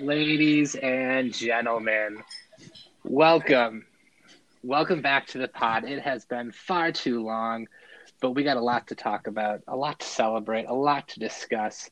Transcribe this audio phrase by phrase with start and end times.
[0.00, 2.22] ladies and gentlemen,
[3.04, 3.84] welcome.
[4.62, 5.84] Welcome back to the pod.
[5.84, 7.68] It has been far too long,
[8.20, 11.20] but we got a lot to talk about, a lot to celebrate, a lot to
[11.20, 11.90] discuss,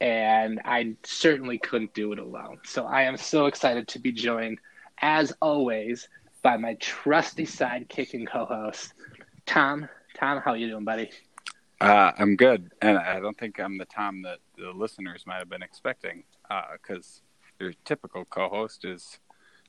[0.00, 2.58] and I certainly couldn't do it alone.
[2.64, 4.58] So I am so excited to be joined,
[4.98, 6.08] as always,
[6.42, 8.94] by my trusty sidekick and co-host,
[9.46, 9.88] Tom.
[10.14, 11.10] Tom, how you doing, buddy?
[11.80, 15.50] Uh, I'm good, and I don't think I'm the Tom that the listeners might have
[15.50, 16.22] been expecting,
[16.72, 17.26] because uh,
[17.58, 19.18] your typical co-host is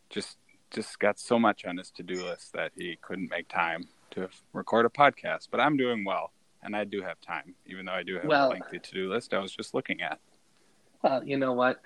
[0.09, 0.38] just
[0.71, 4.85] just got so much on his to-do list that he couldn't make time to record
[4.85, 5.48] a podcast.
[5.52, 6.31] But I'm doing well,
[6.63, 9.34] and I do have time, even though I do have well, a lengthy to-do list.
[9.34, 10.20] I was just looking at.
[11.02, 11.81] Well, you know what,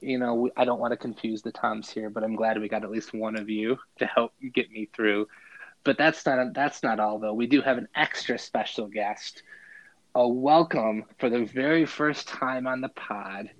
[0.00, 2.84] you know I don't want to confuse the Toms here, but I'm glad we got
[2.84, 5.26] at least one of you to help get me through
[5.84, 7.34] but that's not that's not all though.
[7.34, 9.42] We do have an extra special guest,
[10.14, 13.50] a welcome for the very first time on the pod.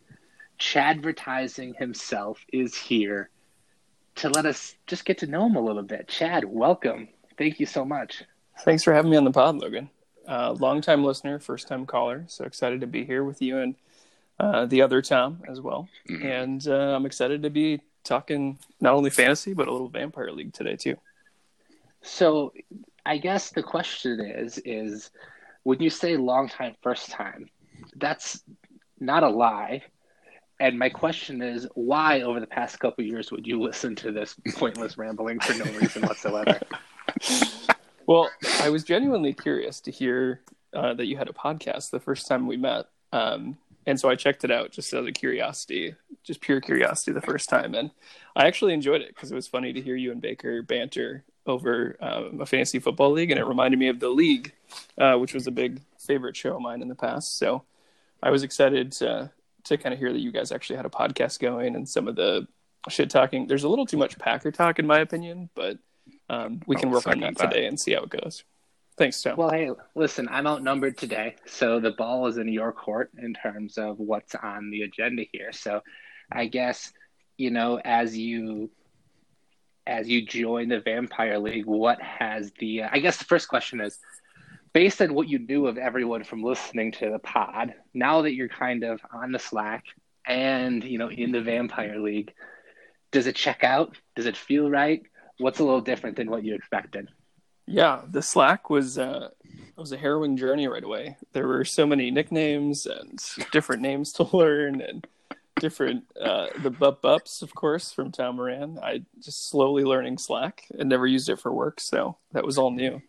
[0.58, 3.31] Chadvertising himself is here
[4.17, 6.09] to let us just get to know him a little bit.
[6.09, 7.09] Chad, welcome.
[7.39, 8.22] Thank you so much.
[8.61, 9.91] Thanks for having me on the pod, Logan.
[10.28, 12.25] Uh, long time listener, first time caller.
[12.28, 13.75] So excited to be here with you and
[14.39, 15.89] uh, the other Tom as well.
[16.09, 16.27] Mm-hmm.
[16.27, 20.53] And uh, I'm excited to be talking not only fantasy, but a little Vampire League
[20.53, 20.97] today, too.
[22.03, 22.53] So
[23.06, 25.11] I guess the question is is
[25.62, 27.48] when you say long time first time,
[27.97, 28.42] that's
[29.00, 29.83] not a lie.
[30.62, 34.36] And my question is, why over the past couple years would you listen to this
[34.55, 36.60] pointless rambling for no reason whatsoever?
[38.06, 40.41] well, I was genuinely curious to hear
[40.72, 44.14] uh, that you had a podcast the first time we met, um, and so I
[44.14, 47.91] checked it out just out of curiosity, just pure curiosity, the first time, and
[48.36, 51.97] I actually enjoyed it because it was funny to hear you and Baker banter over
[52.00, 54.52] um, a fantasy football league, and it reminded me of the league,
[54.97, 57.37] uh, which was a big favorite show of mine in the past.
[57.37, 57.64] So
[58.22, 59.32] I was excited to
[59.65, 62.17] to kind of hear that you guys actually had a podcast going and some of
[62.17, 62.47] the
[62.89, 63.47] shit talking.
[63.47, 65.78] There's a little too much Packer talk, in my opinion, but
[66.28, 68.45] um, we can work on that today and see how it goes.
[68.99, 69.37] Thanks, Tom.
[69.37, 73.78] Well, hey, listen, I'm outnumbered today, so the ball is in your court in terms
[73.78, 75.53] of what's on the agenda here.
[75.53, 75.83] So
[76.31, 76.93] I guess
[77.39, 78.71] you know as you
[79.87, 82.83] as you join the Vampire League, what has the?
[82.83, 83.99] Uh, I guess the first question is,
[84.72, 88.49] based on what you knew of everyone from listening to the pod, now that you're
[88.49, 89.84] kind of on the Slack
[90.27, 92.33] and you know in the Vampire League,
[93.11, 93.97] does it check out?
[94.16, 95.03] Does it feel right?
[95.38, 97.09] What's a little different than what you expected?
[97.66, 99.28] Yeah, the Slack was uh,
[99.77, 101.16] was a harrowing journey right away.
[101.32, 105.06] There were so many nicknames and different names to learn, and
[105.59, 108.78] different uh, the bup bups, of course, from Tom Moran.
[108.82, 112.71] I just slowly learning Slack and never used it for work, so that was all
[112.71, 113.00] new.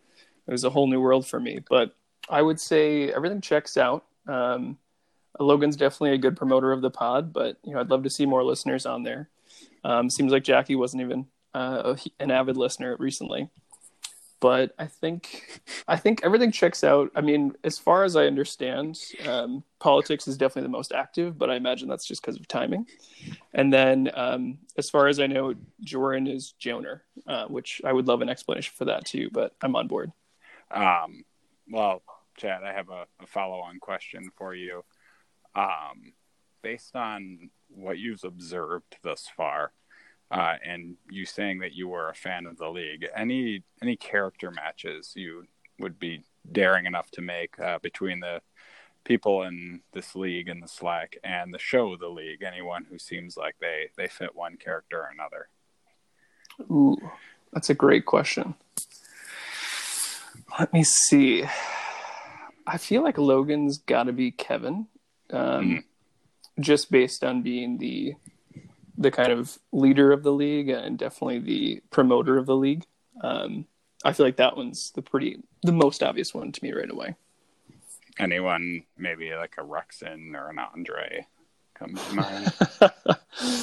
[0.46, 1.60] It was a whole new world for me.
[1.68, 1.94] But
[2.28, 4.04] I would say everything checks out.
[4.26, 4.78] Um,
[5.38, 8.26] Logan's definitely a good promoter of the pod, but you know I'd love to see
[8.26, 9.28] more listeners on there.
[9.82, 13.48] Um, seems like Jackie wasn't even uh, an avid listener recently,
[14.40, 17.10] but I think I think everything checks out.
[17.16, 21.50] I mean, as far as I understand, um, politics is definitely the most active, but
[21.50, 22.86] I imagine that's just because of timing.
[23.54, 28.06] And then, um, as far as I know, Joran is Joner, uh, which I would
[28.06, 29.30] love an explanation for that too.
[29.32, 30.12] But I'm on board.
[30.70, 31.24] Um,
[31.70, 32.02] well,
[32.36, 34.84] Chad, I have a, a follow-on question for you.
[35.54, 36.14] Um,
[36.62, 39.72] based on what you've observed thus far,
[40.30, 43.06] uh, and you saying that you were a fan of the league.
[43.14, 45.44] Any any character matches you
[45.78, 48.40] would be daring enough to make uh, between the
[49.04, 52.42] people in this league and the Slack and the show, the league?
[52.42, 55.48] Anyone who seems like they they fit one character or another.
[56.72, 56.96] Ooh,
[57.52, 58.54] that's a great question.
[60.58, 61.44] Let me see.
[62.66, 64.86] I feel like Logan's got to be Kevin,
[65.30, 65.84] um, mm.
[66.60, 68.14] just based on being the
[68.96, 72.84] the kind of leader of the league and definitely the promoter of the league.
[73.22, 73.66] Um,
[74.04, 77.16] I feel like that one's the pretty the most obvious one to me right away.
[78.18, 81.26] Anyone maybe like a Ruxin or an Andre
[81.74, 82.52] comes to mind.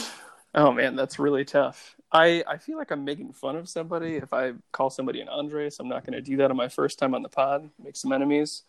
[0.53, 1.95] oh man, that's really tough.
[2.12, 5.69] I, I feel like I'm making fun of somebody if I call somebody an Andre,
[5.69, 7.69] so I'm not going to do that on my first time on the pod.
[7.81, 8.63] Make some enemies.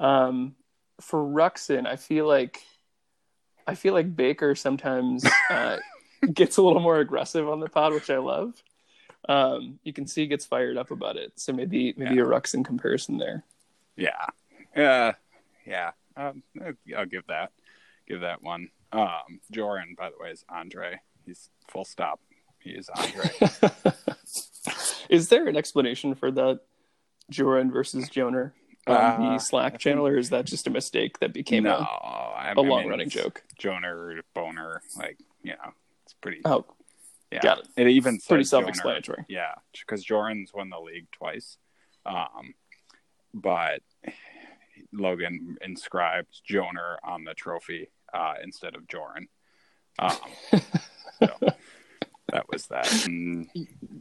[0.00, 0.56] Um,
[1.00, 2.62] for Ruxin, I feel like
[3.66, 5.78] I feel like Baker sometimes uh,
[6.34, 8.60] gets a little more aggressive on the pod, which I love.
[9.28, 11.32] Um, you can see he gets fired up about it.
[11.36, 12.22] So maybe maybe yeah.
[12.22, 13.44] a Ruxin comparison there.
[13.96, 14.26] Yeah,
[14.76, 15.12] yeah,
[15.64, 15.92] yeah.
[16.16, 16.42] Um,
[16.96, 17.52] I'll give that
[18.08, 18.70] give that one.
[18.92, 21.00] Um, Joran, by the way, is Andre.
[21.24, 22.20] He's full stop.
[22.58, 23.30] He is Andre.
[25.08, 26.60] is there an explanation for that
[27.30, 28.54] Joran versus Joner
[28.86, 32.54] on uh, the Slack channel, or is that just a mistake that became no, a,
[32.56, 33.42] a long running joke?
[33.58, 35.72] Joner, Boner, like you know,
[36.04, 36.40] it's pretty.
[36.44, 36.64] Oh,
[37.30, 37.40] yeah.
[37.40, 37.68] got it.
[37.76, 39.24] It even Pretty self-explanatory.
[39.28, 41.56] Yeah, because Joran's won the league twice,
[42.04, 42.54] um,
[43.34, 43.80] but
[44.92, 49.28] Logan inscribed Joner on the trophy uh, instead of Joran.
[49.98, 50.16] Um,
[51.18, 51.28] so
[52.28, 53.06] that was that.
[53.06, 53.48] And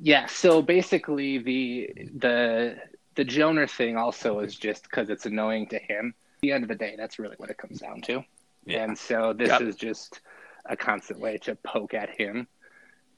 [0.01, 2.77] Yeah, so basically the the
[3.15, 6.13] the Joner thing also is just because it's annoying to him.
[6.35, 8.23] At the end of the day, that's really what it comes down to.
[8.65, 8.83] Yeah.
[8.83, 9.67] And so this it.
[9.67, 10.21] is just
[10.65, 12.47] a constant way to poke at him,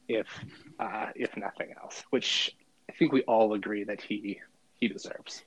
[0.07, 0.27] if
[0.79, 2.55] uh, if nothing else, which
[2.89, 4.39] I think we all agree that he
[4.79, 5.43] he deserves.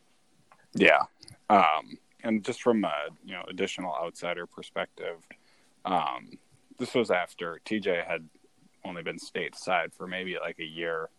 [0.74, 1.02] Yeah.
[1.50, 2.94] Um, and just from a
[3.24, 5.16] you know additional outsider perspective,
[5.84, 6.38] um,
[6.78, 8.28] this was after TJ had
[8.84, 11.10] only been stateside for maybe like a year,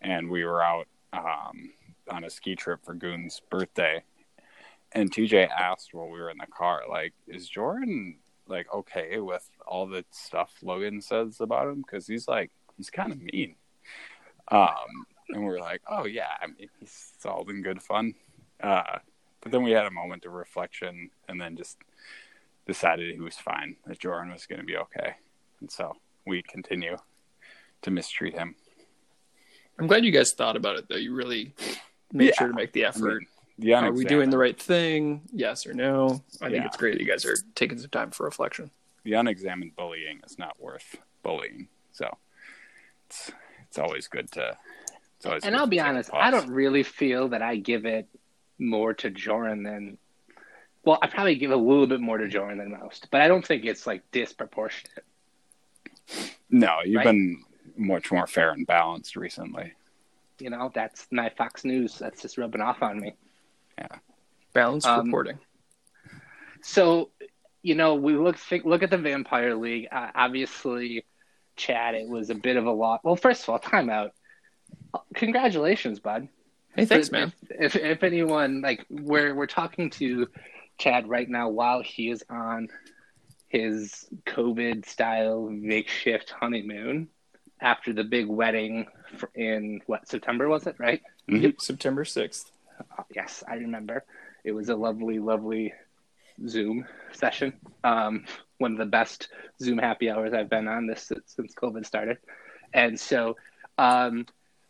[0.00, 1.72] and we were out um,
[2.10, 4.02] on a ski trip for Goon's birthday,
[4.92, 9.48] and TJ asked while we were in the car, like, "Is Jordan like okay with
[9.66, 11.82] all the stuff Logan says about him?
[11.82, 13.56] Because he's like he's kind of mean."
[14.48, 18.14] Um, and we were like, "Oh yeah, I mean, he's all in good fun."
[18.60, 18.98] Uh,
[19.40, 21.76] but then we had a moment of reflection and then just
[22.66, 25.14] decided he was fine, that Jordan was going to be okay.
[25.60, 25.96] And so
[26.26, 26.96] we continue
[27.82, 28.54] to mistreat him.
[29.78, 30.96] I'm glad you guys thought about it though.
[30.96, 31.54] You really
[32.12, 32.34] made Yeah.
[32.38, 33.20] sure to make the I effort.
[33.20, 33.28] mean,
[33.58, 35.22] the Are we doing the right thing?
[35.32, 36.22] Yes or no?
[36.40, 36.66] I think Yeah.
[36.66, 38.70] it's great that you guys are taking some time for reflection.
[39.04, 41.68] The unexamined bullying is not worth bullying.
[41.92, 42.16] So
[43.06, 43.30] it's
[43.68, 44.56] it's always good to.
[45.16, 46.20] It's always And good I'll to be honest, pause.
[46.22, 48.08] I don't really feel that I give it
[48.58, 49.98] more to Joran than.
[50.84, 53.46] Well, I probably give a little bit more to Joran than most, but I don't
[53.46, 55.04] think it's like disproportionate.
[56.50, 57.04] No, you've Right.
[57.04, 57.42] been
[57.76, 59.72] much more fair and balanced recently.
[60.38, 61.98] You know, that's my Fox News.
[61.98, 63.14] That's just rubbing off on me.
[63.78, 63.88] Yeah,
[64.52, 65.38] balanced Um, reporting.
[66.62, 67.10] So,
[67.62, 69.88] you know, we look think, look at the Vampire League.
[69.90, 71.04] Uh, obviously,
[71.56, 73.02] Chad, it was a bit of a lot.
[73.04, 74.10] Well, first of all, timeout.
[75.14, 76.28] Congratulations, bud.
[76.76, 77.32] Hey, thanks, If- man.
[77.50, 80.28] If, if anyone like we're we're talking to
[80.78, 82.68] Chad right now while he is on
[83.48, 87.08] his COVID style makeshift honeymoon
[87.60, 88.86] after the big wedding
[89.34, 91.02] in what September was it right?
[91.28, 91.42] Mhm.
[91.42, 92.50] Yep, September 6th.
[92.98, 94.04] Uh, yes, I remember.
[94.42, 95.72] It was a lovely, lovely
[96.48, 97.52] Zoom session.
[97.84, 98.24] Um,
[98.58, 99.28] one of the best
[99.62, 102.18] Zoom happy hours I've been on this since COVID started.
[102.72, 103.36] And so,
[103.78, 104.26] um,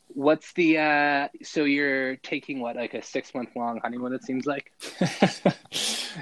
[0.09, 0.79] what's the?
[0.79, 4.13] Uh, so you're taking what, like a six month long honeymoon?
[4.13, 4.73] It seems like.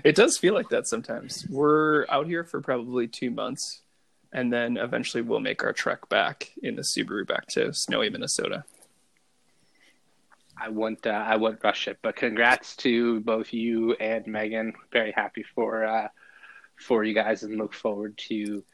[0.04, 1.46] it does feel like that sometimes.
[1.48, 3.82] We're out here for probably two months,
[4.32, 8.64] and then eventually we'll make our trek back in the Subaru back to snowy Minnesota.
[10.56, 11.06] I won't.
[11.06, 11.98] Uh, I won't rush it.
[12.02, 14.74] But congrats to both you and Megan.
[14.92, 16.08] Very happy for uh,
[16.76, 18.64] for you guys, and look forward to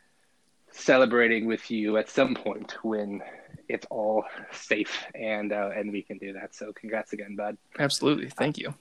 [0.70, 3.22] celebrating with you at some point when
[3.68, 6.54] it's all safe and uh, and we can do that.
[6.54, 7.56] So congrats again, bud.
[7.78, 8.28] Absolutely.
[8.28, 8.74] Thank you.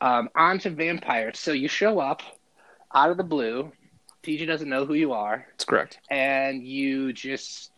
[0.00, 1.38] Um, on to vampires.
[1.38, 2.22] So you show up
[2.94, 3.72] out of the blue.
[4.22, 5.98] TJ doesn't know who you are, That's correct.
[6.10, 7.72] and you just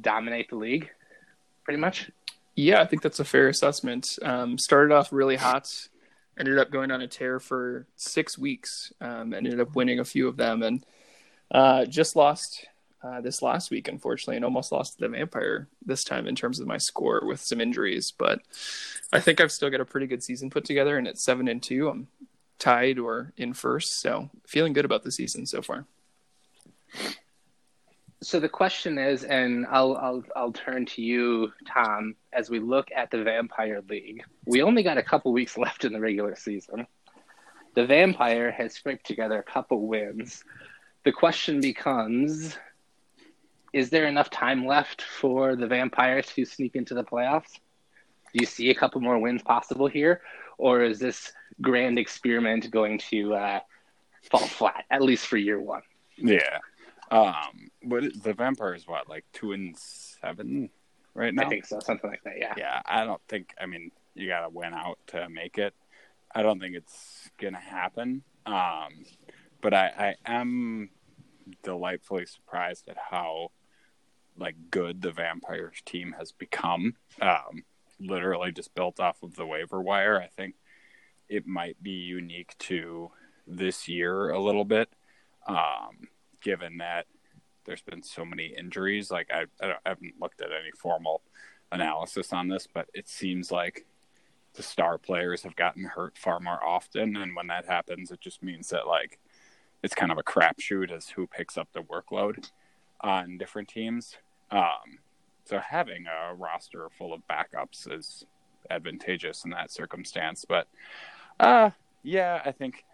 [0.00, 0.88] dominate the league,
[1.64, 2.08] pretty much.
[2.54, 4.16] Yeah, I think that's a fair assessment.
[4.22, 5.88] Um, started off really hot,
[6.38, 10.28] ended up going on a tear for six weeks, um, ended up winning a few
[10.28, 10.86] of them, and
[11.50, 12.66] uh, just lost
[13.02, 16.58] uh, this last week, unfortunately, and almost lost to the Vampire this time in terms
[16.58, 18.12] of my score with some injuries.
[18.16, 18.40] But
[19.12, 21.62] I think I've still got a pretty good season put together, and at seven and
[21.62, 22.08] two, I'm
[22.58, 25.86] tied or in first, so feeling good about the season so far.
[28.20, 32.88] So the question is, and I'll I'll I'll turn to you, Tom, as we look
[32.94, 34.24] at the Vampire League.
[34.44, 36.86] We only got a couple weeks left in the regular season.
[37.74, 40.42] The Vampire has scraped together a couple wins.
[41.04, 42.58] The question becomes:
[43.72, 47.52] Is there enough time left for the Vampires to sneak into the playoffs?
[48.32, 50.20] Do you see a couple more wins possible here,
[50.58, 53.60] or is this grand experiment going to uh,
[54.30, 55.82] fall flat, at least for year one?
[56.16, 56.58] Yeah.
[57.10, 60.68] Um, but the Vampires what, like two and seven
[61.14, 61.46] right now?
[61.46, 62.34] I think so, something like that.
[62.38, 62.54] Yeah.
[62.56, 63.54] Yeah, I don't think.
[63.60, 65.74] I mean, you got to win out to make it.
[66.34, 68.22] I don't think it's gonna happen.
[68.44, 69.04] Um,
[69.60, 70.90] but I, I am
[71.62, 73.50] delightfully surprised at how
[74.38, 76.94] like good the vampires team has become.
[77.20, 77.64] Um,
[78.00, 80.20] literally just built off of the waiver wire.
[80.20, 80.54] I think
[81.28, 83.10] it might be unique to
[83.46, 84.88] this year a little bit,
[85.46, 86.08] um,
[86.40, 87.06] given that
[87.64, 89.10] there's been so many injuries.
[89.10, 91.22] Like I, I, I haven't looked at any formal
[91.72, 93.86] analysis on this, but it seems like
[94.54, 98.42] the star players have gotten hurt far more often, and when that happens, it just
[98.42, 99.18] means that like
[99.82, 102.50] it's kind of a crapshoot as who picks up the workload.
[103.00, 104.16] on different teams.
[104.50, 104.98] Um,
[105.44, 108.24] so having a roster full of backups is
[108.70, 110.44] advantageous in that circumstance.
[110.46, 110.68] But
[111.40, 111.70] uh,
[112.02, 112.84] yeah, I think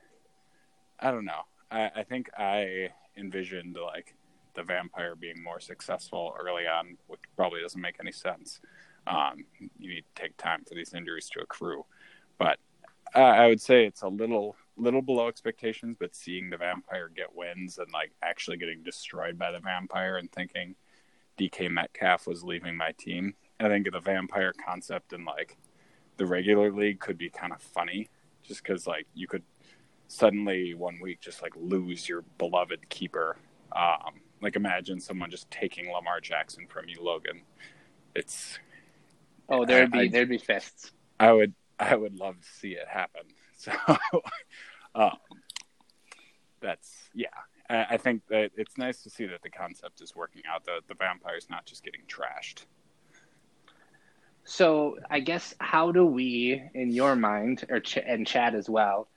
[1.00, 1.42] I don't know.
[1.70, 4.14] I, I think I envisioned like
[4.54, 8.60] the vampire being more successful early on, which probably doesn't make any sense.
[9.06, 9.44] Um,
[9.78, 11.84] you need to take time for these injuries to accrue,
[12.38, 12.58] but
[13.14, 15.96] uh, I would say it's a little little below expectations.
[15.98, 20.30] But seeing the vampire get wins and like actually getting destroyed by the vampire and
[20.32, 20.74] thinking
[21.38, 25.56] DK Metcalf was leaving my team, I think the vampire concept in like
[26.16, 28.08] the regular league could be kind of funny,
[28.42, 29.42] just because like you could
[30.08, 33.36] suddenly one week just like lose your beloved keeper.
[33.72, 37.42] Um, like imagine someone just taking Lamar Jackson from you, Logan.
[38.14, 38.58] It's
[39.48, 40.92] oh, there'd be I, there'd be fists.
[41.18, 43.22] I would I would love to see it happen.
[43.56, 43.72] So
[44.94, 45.16] um,
[46.60, 47.28] that's yeah.
[47.70, 50.64] I, think that it's nice to see that the concept is working out.
[50.64, 52.64] That the the vampire's not just getting trashed.
[54.44, 59.08] So I guess how do we, in your mind, or ch- and Chad as well,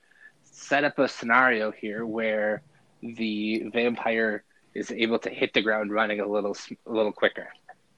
[0.44, 2.62] set up a scenario here where
[3.02, 7.50] the vampire is able to hit the ground running a little a little quicker?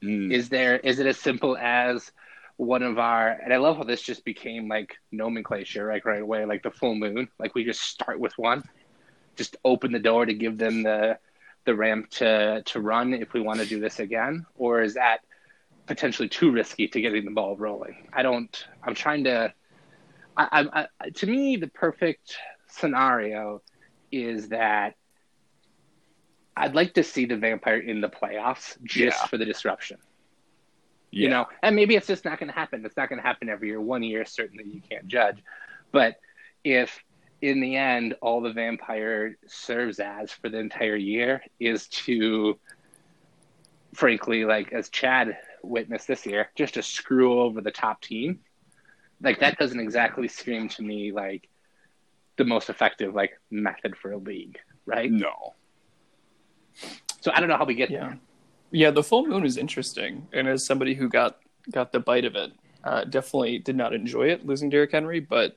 [0.02, 0.32] Mm.
[0.32, 2.10] Is there is it as simple as
[2.56, 6.44] one of our and I love how this just became like nomenclature like right away
[6.44, 8.62] like the full moon like we just start with one
[9.36, 11.18] just open the door to give them the
[11.64, 15.18] the ramp to to run if we want to do this again or is that
[15.86, 19.52] potentially too risky to getting the ball rolling I don't I'm trying to
[20.36, 23.62] I, I, to me the perfect scenario
[24.10, 24.94] is that
[26.56, 29.26] I'd like to see the vampire in the playoffs just yeah.
[29.26, 29.98] for the disruption.
[31.10, 31.22] Yeah.
[31.22, 32.84] You know, and maybe it's just not going to happen.
[32.84, 33.80] It's not going to happen every year.
[33.80, 35.42] One year, certainly you can't judge.
[35.90, 36.16] But
[36.62, 37.02] if
[37.42, 42.58] in the end, all the vampire serves as for the entire year is to,
[43.94, 48.40] frankly, like as Chad witnessed this year, just to screw over the top team,
[49.22, 51.48] like that doesn't exactly scream to me like
[52.36, 55.10] the most effective like method for a league, right?
[55.10, 55.54] No.
[57.20, 58.00] So I don't know how we get yeah.
[58.00, 58.18] there.
[58.72, 61.38] Yeah, the full moon is interesting, and as somebody who got
[61.72, 62.52] got the bite of it,
[62.84, 65.56] uh, definitely did not enjoy it losing Derrick Henry, but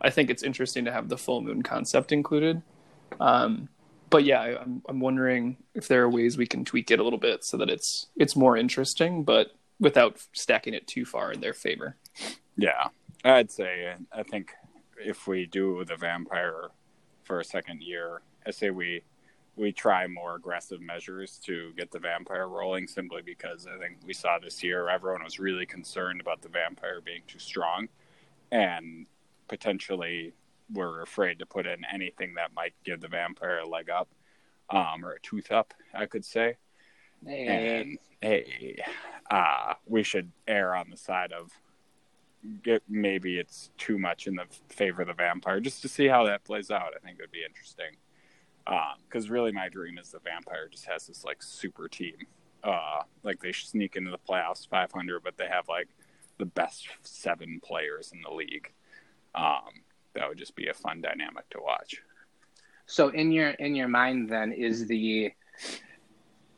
[0.00, 2.62] I think it's interesting to have the full moon concept included.
[3.18, 3.68] Um,
[4.08, 7.04] but yeah, I, I'm I'm wondering if there are ways we can tweak it a
[7.04, 11.40] little bit so that it's it's more interesting, but without stacking it too far in
[11.40, 11.96] their favor.
[12.56, 12.88] Yeah,
[13.24, 14.52] I'd say I think
[15.02, 16.68] if we do the vampire
[17.24, 19.02] for a second year, I say we
[19.56, 24.14] we try more aggressive measures to get the vampire rolling simply because I think we
[24.14, 27.88] saw this year everyone was really concerned about the vampire being too strong
[28.50, 29.06] and
[29.50, 30.32] potentially
[30.72, 34.08] were afraid to put in anything that might give the vampire a leg up
[34.70, 36.56] um, or a tooth up, I could say.
[37.26, 37.80] Hey.
[37.80, 38.76] And hey,
[39.30, 41.50] uh, we should err on the side of
[42.62, 46.24] get, maybe it's too much in the favor of the vampire just to see how
[46.26, 46.92] that plays out.
[46.96, 47.96] I think it would be interesting
[48.64, 52.14] because um, really my dream is the vampire just has this like super team
[52.62, 55.88] uh, like they sneak into the playoffs 500 but they have like
[56.38, 58.72] the best seven players in the league
[59.34, 59.70] um,
[60.14, 61.96] that would just be a fun dynamic to watch.
[62.86, 65.32] So in your in your mind then is the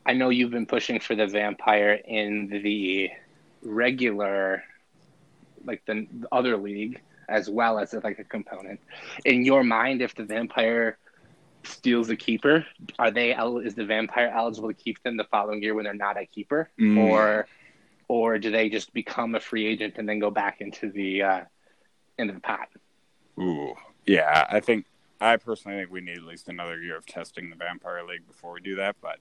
[0.05, 3.09] i know you've been pushing for the vampire in the
[3.61, 4.63] regular
[5.65, 8.79] like the, the other league as well as like a component.
[9.25, 10.97] In your mind if the vampire
[11.63, 12.65] steals a keeper,
[12.99, 13.31] are they
[13.63, 16.69] is the vampire eligible to keep them the following year when they're not a keeper,
[16.79, 16.97] mm.
[16.97, 17.47] or
[18.07, 21.41] or do they just become a free agent and then go back into the uh,
[22.17, 22.69] into the pot?
[23.39, 23.73] Ooh,
[24.05, 24.85] yeah, I think
[25.19, 28.53] I personally think we need at least another year of testing the vampire league before
[28.53, 28.95] we do that.
[29.01, 29.19] But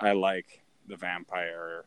[0.00, 1.84] I like the vampire.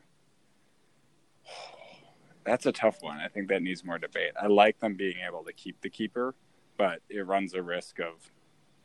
[2.44, 3.18] That's a tough one.
[3.18, 4.32] I think that needs more debate.
[4.40, 6.34] I like them being able to keep the keeper,
[6.78, 8.30] but it runs a risk of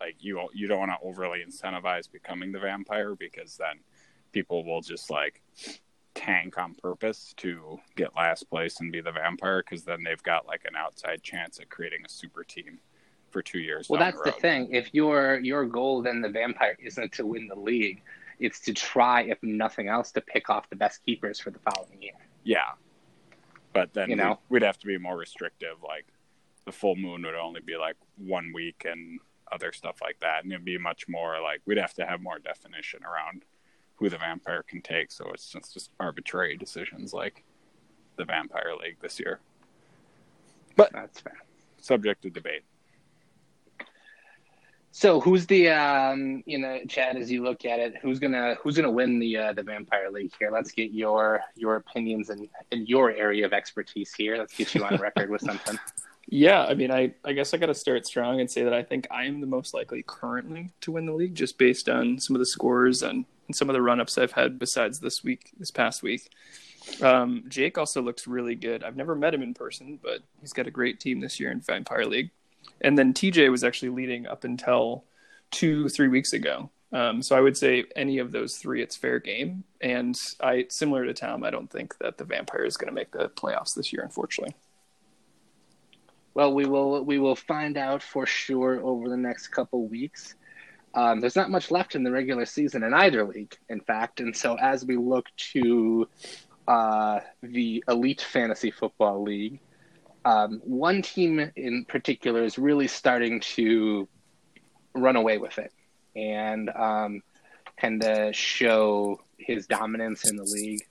[0.01, 3.79] like you you don't want to overly incentivize becoming the vampire because then
[4.33, 5.41] people will just like
[6.15, 10.47] tank on purpose to get last place and be the vampire because then they've got
[10.47, 12.79] like an outside chance at creating a super team
[13.29, 13.89] for two years.
[13.89, 14.69] Well, that's the, the, thing.
[14.71, 18.01] If your your goal then the vampire isn't to win the league,
[18.39, 22.01] it's to try, if nothing else, to pick off the best keepers for the following
[22.01, 22.13] year.
[22.43, 22.71] Yeah,
[23.73, 25.77] but then you know we'd, we'd have to be more restrictive.
[25.85, 26.05] Like
[26.65, 29.19] the full moon would only be like one week, and
[29.51, 32.39] other stuff like that, and it'd be much more like we'd have to have more
[32.39, 33.43] definition around
[34.03, 35.11] who the vampire can take.
[35.11, 37.45] So it's just, just arbitrary decisions like
[38.17, 39.39] the Vampire League this year.
[40.75, 41.37] But that's fair.
[41.79, 42.63] Subject to debate.
[44.91, 48.75] So who's the um, you know Chad as you look at it who's gonna who's
[48.75, 50.51] gonna win the uh, the Vampire League here?
[50.51, 52.41] Let's get your your opinions and
[52.71, 54.37] in, in your area of expertise here.
[54.37, 55.79] Let's get you on record with something.
[56.29, 58.81] Yeah, I mean, I, I guess I got to start strong and say that I
[58.81, 62.33] think I am the most likely currently to win the league, just based on some
[62.33, 65.51] of the scores and, and some of the run ups I've had besides this week,
[65.57, 66.29] this past week.
[67.01, 68.83] Um, Jake also looks really good.
[68.83, 71.61] I've never met him in person, but he's got a great team this year in
[71.61, 72.31] Vampire League.
[72.81, 75.05] And then TJ was actually leading up until
[75.51, 76.69] two, three weeks ago.
[76.91, 79.63] Um, so I would say any of those three, it's fair game.
[79.81, 83.11] And I, similar to Tom, I don't think that the Vampire is going to make
[83.11, 84.55] the playoffs this year, unfortunately.
[86.35, 90.35] Well, we will we will find out for sure over the next couple weeks.
[90.95, 94.35] Um, there's not much left in the regular season in either league, in fact, and
[94.35, 96.07] so as we look to
[96.67, 99.59] uh, the Elite Fantasy Football League,
[100.25, 104.07] um, one team in particular is really starting to
[104.93, 105.73] run away with it
[106.15, 107.21] and um,
[107.77, 110.85] kind of show his dominance in the league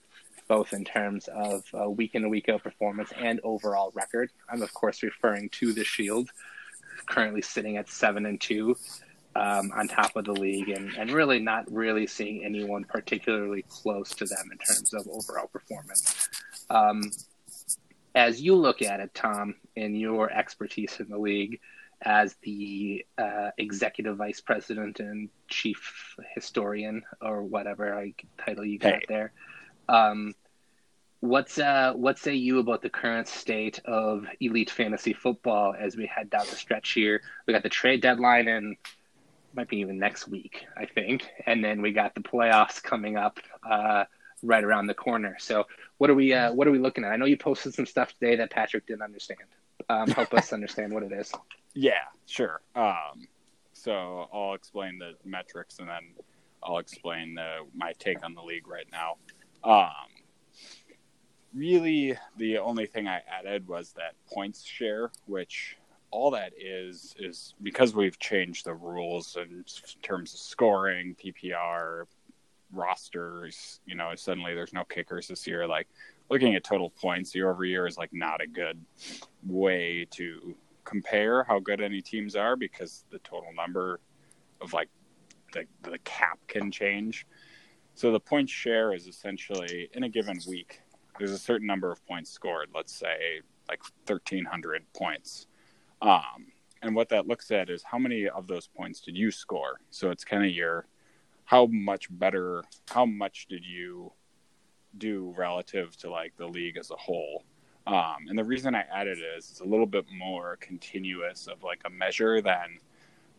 [0.49, 4.30] both in terms of uh, week in and week out performance and overall record.
[4.50, 6.30] I'm of course referring to the Shield,
[7.06, 8.76] currently sitting at seven and two
[9.34, 14.10] um, on top of the league, and, and really not really seeing anyone particularly close
[14.10, 16.28] to them in terms of overall performance.
[16.70, 17.10] Um,
[18.14, 21.60] as you look at it, Tom, in your expertise in the league,
[22.02, 28.94] as the uh, executive vice president and chief historian or whatever like, title you got
[28.94, 29.04] hey.
[29.08, 29.32] there.
[29.88, 30.34] Um,
[31.22, 36.04] What's uh what say you about the current state of elite fantasy football as we
[36.04, 37.22] head down the stretch here?
[37.46, 38.76] We got the trade deadline and
[39.54, 43.38] might be even next week, I think, and then we got the playoffs coming up
[43.68, 44.04] uh,
[44.42, 45.37] right around the corner.
[45.38, 45.66] So
[45.99, 47.12] what are we uh, what are we looking at?
[47.12, 49.40] I know you posted some stuff today that Patrick didn't understand.
[49.88, 51.33] Um, help us understand what it is.
[51.74, 52.61] Yeah, sure.
[52.74, 53.26] Um,
[53.72, 56.14] so I'll explain the metrics and then
[56.62, 59.16] I'll explain the, my take on the league right now.
[59.64, 60.12] Um,
[61.55, 65.76] really the only thing I added was that points share, which
[66.12, 69.64] all that is is because we've changed the rules in
[70.03, 72.05] terms of scoring, PPR,
[72.70, 73.81] rosters.
[73.87, 75.66] You know, suddenly there's no kickers this year.
[75.66, 75.88] Like
[76.31, 78.79] looking at total points year over year is like not a good
[79.44, 84.01] way to compare how good any teams are because the total number
[84.61, 84.88] of like
[85.53, 87.27] the the cap can change.
[87.94, 90.83] So the point share is essentially in a given week
[91.18, 95.46] there's a certain number of points scored, let's say like 1,300 points.
[96.02, 96.48] Um,
[96.82, 99.80] and what that looks at is how many of those points did you score?
[99.90, 100.86] So it's kind of your
[101.44, 104.12] how much better, how much did you
[104.98, 107.44] do relative to like the league as a whole?
[107.86, 111.62] Um, and the reason I added it is it's a little bit more continuous of
[111.62, 112.78] like a measure than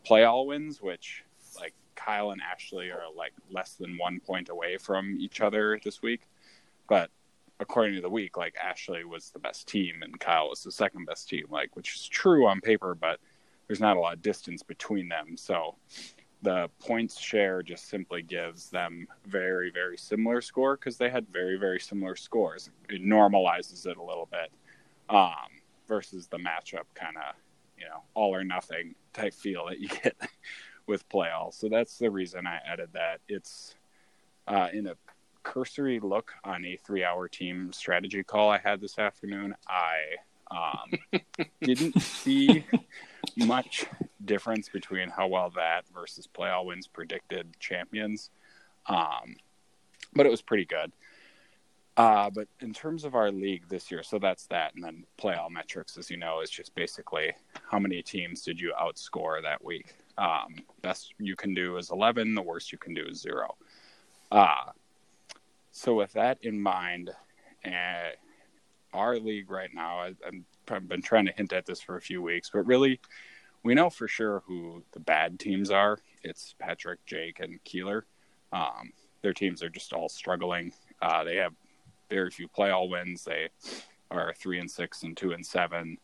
[0.03, 1.23] play all wins, which
[1.59, 6.01] like Kyle and Ashley are like less than one point away from each other this
[6.01, 6.21] week.
[6.87, 7.09] But
[7.63, 11.05] according to the week, like Ashley was the best team and Kyle was the second
[11.05, 13.19] best team, like which is true on paper, but
[13.67, 15.35] there's not a lot of distance between them.
[15.37, 15.75] So
[16.43, 21.57] the points share just simply gives them very, very similar score because they had very,
[21.57, 22.69] very similar scores.
[22.89, 24.51] It normalizes it a little bit
[25.09, 27.35] um, versus the matchup kind of,
[27.79, 30.15] you know, all or nothing type feel that you get
[30.85, 31.53] with playoffs.
[31.55, 33.21] So that's the reason I added that.
[33.29, 33.75] It's
[34.45, 34.95] uh, in a
[35.43, 39.97] cursory look on a three hour team strategy call I had this afternoon, I
[40.51, 41.21] um,
[41.61, 42.65] didn't see
[43.37, 43.85] much
[44.23, 48.29] difference between how well that versus play all wins predicted champions.
[48.87, 49.35] Um,
[50.13, 50.91] but it was pretty good.
[51.95, 54.73] Uh, but in terms of our league this year, so that's that.
[54.73, 57.33] And then play all metrics, as you know, is just basically
[57.69, 59.93] how many teams did you outscore that week.
[60.17, 63.55] Um, best you can do is 11, the worst you can do is zero.
[64.31, 64.71] Uh,
[65.73, 67.09] so with that in mind,
[67.65, 68.11] uh,
[68.93, 70.13] our league right now, I,
[70.69, 72.99] I've been trying to hint at this for a few weeks, but really,
[73.63, 75.97] we know for sure who the bad teams are.
[76.23, 78.05] It's Patrick, Jake, and Keeler.
[78.51, 78.91] Um,
[79.23, 80.73] their teams are just all struggling.
[81.01, 81.53] Uh, they have
[82.07, 83.23] very few play all wins.
[83.23, 83.49] They
[84.11, 85.97] are three and six and two and seven.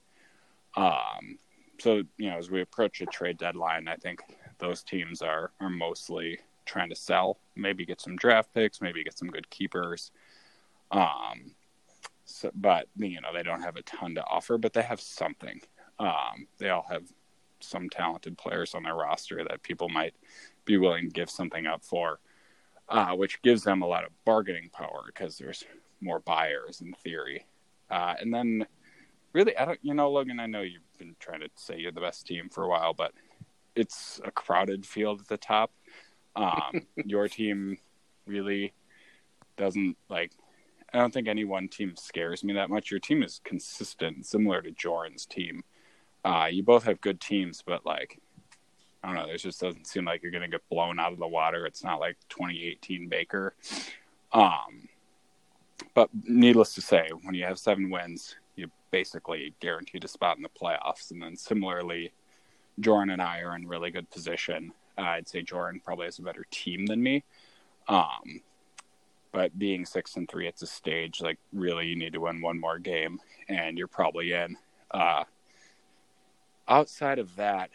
[0.75, 1.37] Um,
[1.79, 4.21] so you know, as we approach a trade deadline, I think
[4.57, 9.17] those teams are are mostly trying to sell, maybe get some draft picks, maybe get
[9.17, 10.11] some good keepers.
[10.91, 11.55] Um,
[12.25, 15.61] so, but you know they don't have a ton to offer, but they have something.
[15.99, 17.03] Um, they all have
[17.59, 20.13] some talented players on their roster that people might
[20.65, 22.19] be willing to give something up for,
[22.87, 25.65] uh, which gives them a lot of bargaining power because there's
[26.01, 27.45] more buyers in theory.
[27.89, 28.65] Uh, and then,
[29.33, 32.01] really, I don't, you know, Logan, I know you've been trying to say you're the
[32.01, 33.11] best team for a while, but
[33.75, 35.71] it's a crowded field at the top.
[36.35, 37.77] Um, your team
[38.25, 38.73] really
[39.57, 40.31] doesn't like.
[40.93, 42.89] I don't think any one team scares me that much.
[42.89, 45.63] Your team is consistent, similar to Jordan's team.
[46.25, 48.19] Uh, you both have good teams, but like,
[49.03, 49.27] I don't know.
[49.27, 51.65] There just doesn't seem like you're going to get blown out of the water.
[51.65, 53.53] It's not like 2018 Baker.
[54.33, 54.89] Um,
[55.93, 60.43] but needless to say, when you have seven wins, you basically guaranteed a spot in
[60.43, 61.11] the playoffs.
[61.11, 62.11] And then similarly,
[62.79, 64.73] Jordan and I are in really good position.
[64.99, 67.23] I'd say Jordan probably has a better team than me.
[67.87, 68.41] Um,
[69.31, 72.59] but being six and three, it's a stage like really you need to win one
[72.59, 74.57] more game, and you're probably in.
[74.91, 75.23] Uh,
[76.67, 77.69] outside of that,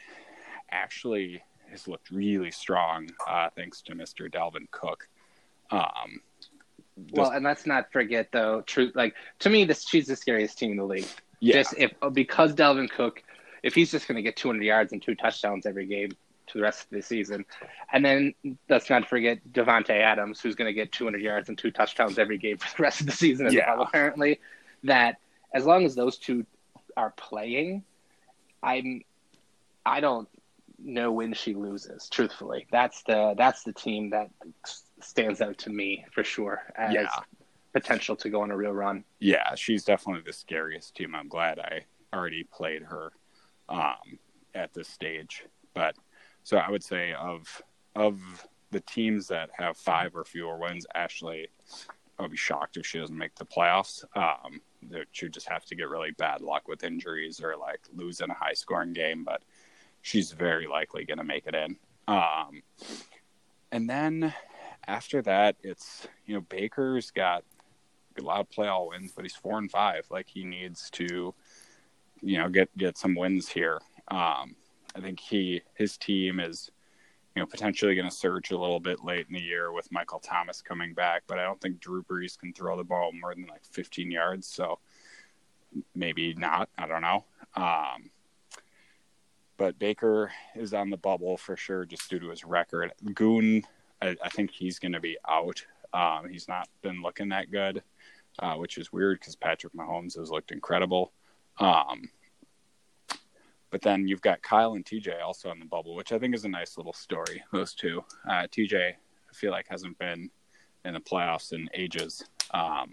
[0.70, 4.30] Ashley has looked really strong uh, thanks to Mr.
[4.30, 5.08] Dalvin Cook.
[5.70, 6.20] Um,
[7.12, 10.72] well, and let's not forget though, truth like to me, this she's the scariest team
[10.72, 11.08] in the league.
[11.40, 11.54] Yeah.
[11.54, 13.22] Just if because Dalvin Cook,
[13.62, 16.10] if he's just going to get 200 yards and two touchdowns every game
[16.48, 17.44] to the rest of the season,
[17.92, 18.34] and then
[18.68, 22.38] let's not forget Davante Adams, who's going to get 200 yards and two touchdowns every
[22.38, 23.74] game for the rest of the season as yeah.
[23.74, 23.82] well.
[23.82, 24.40] Apparently,
[24.84, 25.16] that
[25.52, 26.44] as long as those two
[26.96, 27.82] are playing,
[28.62, 29.02] I'm
[29.86, 30.28] I don't
[30.78, 32.08] know when she loses.
[32.08, 34.30] Truthfully, that's the that's the team that
[35.00, 37.08] stands out to me for sure as yeah.
[37.72, 39.04] potential to go on a real run.
[39.18, 41.14] Yeah, she's definitely the scariest team.
[41.14, 43.12] I'm glad I already played her
[43.68, 44.18] um,
[44.54, 45.44] at this stage.
[45.74, 45.96] But
[46.44, 47.62] so I would say of
[47.96, 48.20] of
[48.70, 51.48] the teams that have five or fewer wins, Ashley,
[52.18, 54.04] I would be shocked if she doesn't make the playoffs.
[54.16, 54.60] Um,
[55.12, 58.34] she just have to get really bad luck with injuries or like lose in a
[58.34, 59.42] high scoring game, but
[60.02, 61.76] she's very likely going to make it in.
[62.06, 62.62] Um,
[63.72, 64.34] and then
[64.86, 67.44] after that, it's you know Baker's got
[68.18, 70.06] a lot of playoff wins, but he's four and five.
[70.10, 71.34] Like he needs to,
[72.20, 73.80] you know, get get some wins here.
[74.08, 74.56] Um,
[74.94, 76.70] I think he his team is,
[77.34, 80.20] you know, potentially going to surge a little bit late in the year with Michael
[80.20, 83.46] Thomas coming back, but I don't think Drew Brees can throw the ball more than
[83.46, 84.46] like 15 yards.
[84.46, 84.78] So
[85.94, 86.68] maybe not.
[86.78, 87.24] I don't know.
[87.56, 88.10] Um,
[89.56, 92.92] but Baker is on the bubble for sure, just due to his record.
[93.14, 93.64] Goon
[94.04, 95.64] I, I think he's going to be out.
[95.92, 97.82] Um, he's not been looking that good,
[98.38, 101.12] uh, which is weird because Patrick Mahomes has looked incredible.
[101.58, 102.10] Um,
[103.74, 106.44] but then you've got Kyle and TJ also on the bubble, which I think is
[106.44, 107.42] a nice little story.
[107.52, 110.30] Those two, uh, TJ, I feel like hasn't been
[110.84, 112.92] in the playoffs in ages, um,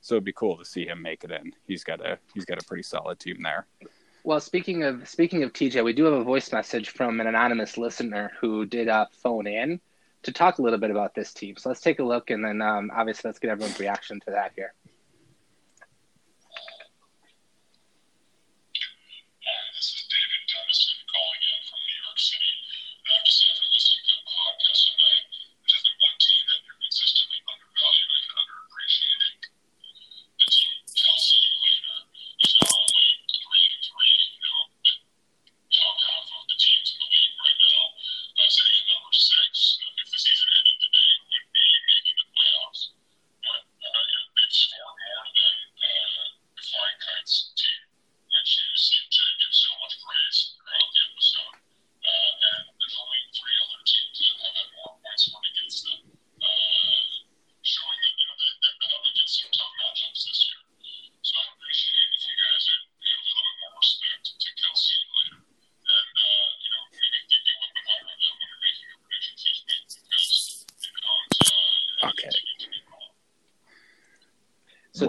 [0.00, 1.52] so it'd be cool to see him make it in.
[1.66, 3.66] He's got a he's got a pretty solid team there.
[4.24, 7.76] Well, speaking of speaking of TJ, we do have a voice message from an anonymous
[7.76, 9.82] listener who did uh, phone in
[10.22, 11.56] to talk a little bit about this team.
[11.58, 14.52] So let's take a look, and then um, obviously let's get everyone's reaction to that
[14.56, 14.72] here.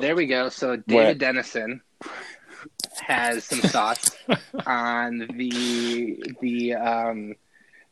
[0.08, 0.48] There we go.
[0.48, 1.18] So David what?
[1.18, 1.82] Dennison
[3.02, 4.16] has some thoughts
[4.66, 7.36] on the the um,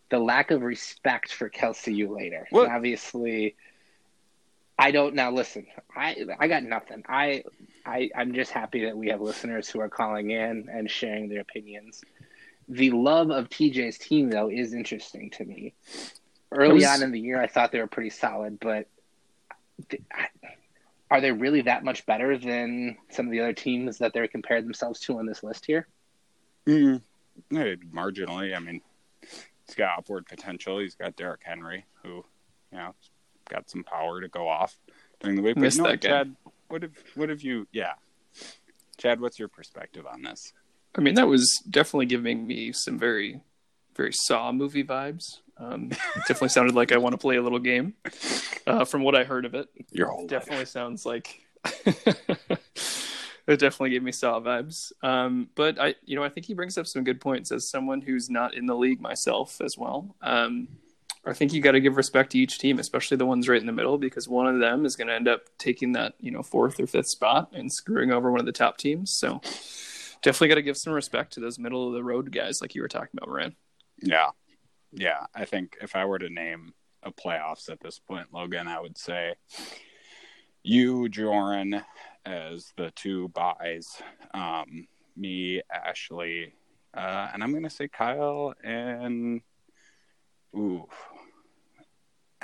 [0.10, 2.46] the lack of respect for Kelsey Ulater.
[2.54, 3.58] Obviously,
[4.80, 5.68] I don't now listen.
[5.94, 7.04] I I got nothing.
[7.06, 7.44] I
[7.86, 11.42] I I'm just happy that we have listeners who are calling in and sharing their
[11.42, 12.02] opinions.
[12.70, 15.74] The love of TJ's team though is interesting to me.
[16.50, 16.86] Early was...
[16.86, 18.88] on in the year, I thought they were pretty solid, but
[20.14, 20.28] I,
[21.12, 24.66] are they really that much better than some of the other teams that they're compared
[24.66, 25.88] themselves to on this list here?
[26.68, 27.02] Mm,
[27.52, 28.56] marginally.
[28.56, 28.82] I mean,
[29.22, 30.80] he's got upward potential.
[30.80, 32.26] He's got Derrick Henry, who,
[32.72, 32.96] you know,
[33.50, 34.76] got some power to go off
[35.20, 35.56] during the week.
[35.56, 36.36] But Missed no, that Chad,
[36.68, 37.68] what have what have you?
[37.72, 37.94] Yeah,
[38.98, 40.54] Chad, what's your perspective on this?
[40.98, 43.42] I mean, that was definitely giving me some very,
[43.96, 45.40] very Saw movie vibes.
[45.58, 45.90] Um,
[46.28, 47.94] definitely sounded like I want to play a little game.
[48.68, 50.70] Uh, from what I heard of it, your whole definitely life.
[50.70, 51.42] sounds like
[51.86, 54.92] it definitely gave me Saw vibes.
[55.04, 58.02] Um, but I, you know, I think he brings up some good points as someone
[58.02, 60.16] who's not in the league myself as well.
[60.22, 60.68] Um,
[61.28, 63.66] I think you got to give respect to each team, especially the ones right in
[63.66, 66.44] the middle, because one of them is going to end up taking that you know
[66.44, 69.12] fourth or fifth spot and screwing over one of the top teams.
[69.12, 69.42] So
[70.22, 72.82] definitely got to give some respect to those middle of the road guys, like you
[72.82, 73.56] were talking about, Moran.
[74.02, 74.30] Yeah,
[74.96, 75.26] yeah.
[75.34, 78.98] I think if I were to name a playoffs at this point, Logan, I would
[78.98, 79.36] say
[80.64, 81.84] you, Joran,
[82.26, 84.02] as the two buys.
[84.34, 86.54] Um, me, Ashley,
[86.94, 89.42] uh, and I'm going to say Kyle and
[90.56, 90.88] ooh,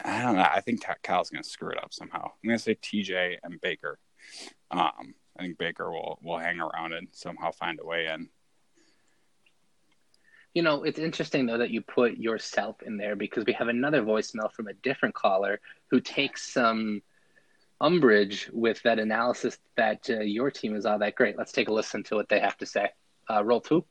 [0.04, 0.48] I don't know.
[0.50, 2.26] I think Kyle's going to screw it up somehow.
[2.26, 4.00] I'm going to say TJ and Baker.
[4.70, 8.30] Um, I think Baker will will hang around and somehow find a way in.
[10.54, 14.02] You know, it's interesting though that you put yourself in there because we have another
[14.04, 15.60] voicemail from a different caller
[15.90, 17.02] who takes some
[17.80, 21.38] umbrage with that analysis that uh, your team is all that great.
[21.38, 22.90] Let's take a listen to what they have to say.
[23.30, 23.86] Uh, roll two.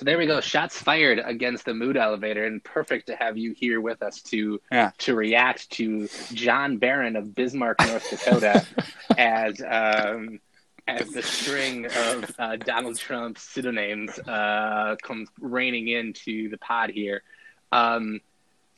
[0.00, 0.40] So there we go.
[0.40, 4.58] Shots fired against the mood elevator, and perfect to have you here with us to
[4.72, 4.92] yeah.
[4.96, 8.66] to react to John Barron of Bismarck, North Dakota,
[9.18, 10.40] as um,
[10.88, 17.22] as the string of uh, Donald Trump pseudonyms uh, comes raining into the pod here.
[17.70, 18.22] Um,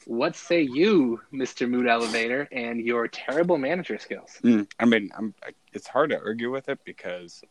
[0.07, 4.41] what say you, Mister Mood Elevator, and your terrible manager skills?
[4.43, 5.35] Mm, I mean, I'm,
[5.73, 7.45] it's hard to argue with it because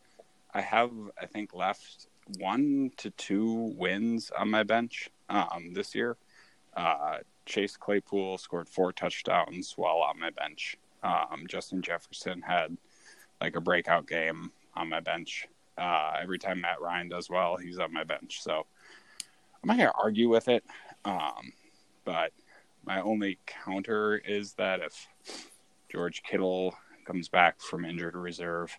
[0.52, 6.16] I have, I think, left one to two wins on my bench um, this year.
[6.76, 10.76] Uh, Chase Claypool scored four touchdowns while on my bench.
[11.02, 12.76] Um, Justin Jefferson had
[13.40, 15.48] like a breakout game on my bench.
[15.76, 18.42] Uh, every time Matt Ryan does well, he's on my bench.
[18.42, 18.66] So
[19.62, 20.64] I'm not going to argue with it.
[21.04, 21.52] Um,
[22.04, 22.32] but
[22.84, 25.08] my only counter is that if
[25.90, 28.76] George Kittle comes back from injured reserve,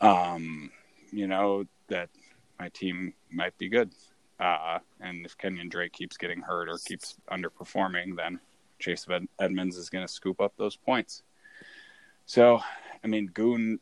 [0.00, 0.70] um,
[1.10, 2.10] you know, that
[2.58, 3.90] my team might be good.
[4.38, 8.40] Uh, and if Kenyon Drake keeps getting hurt or keeps underperforming, then
[8.78, 9.06] Chase
[9.38, 11.22] Edmonds is going to scoop up those points.
[12.26, 12.60] So,
[13.02, 13.78] I mean, Goon